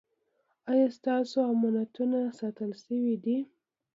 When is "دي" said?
3.23-3.37